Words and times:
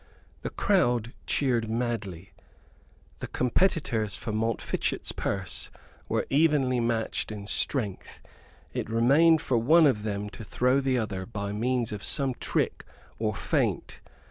The 0.41 0.49
crowd 0.49 1.13
cheered 1.27 1.69
madly. 1.69 2.33
The 3.19 3.27
competitors 3.27 4.15
for 4.15 4.31
Montfichet's 4.33 5.11
purse 5.11 5.69
were 6.09 6.25
evenly 6.31 6.79
matched 6.79 7.31
in 7.31 7.45
strength: 7.45 8.19
it 8.73 8.89
remained 8.89 9.41
for 9.41 9.59
one 9.59 9.85
of 9.85 10.01
them 10.01 10.27
to 10.31 10.43
throw 10.43 10.79
the 10.81 10.97
other 10.97 11.27
by 11.27 11.51
means 11.51 11.91
of 11.91 12.01
some 12.01 12.33
trick 12.33 12.83
or 13.19 13.35
feint. 13.35 13.99